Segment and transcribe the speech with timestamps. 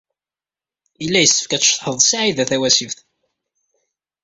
[1.03, 2.99] Yella yessefk ad tceḍḥeḍ ed Saɛida Tawasift.